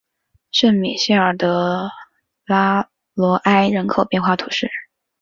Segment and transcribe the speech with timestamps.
[0.49, 1.91] 圣米歇尔德
[2.47, 4.67] 拉罗埃人口变化图示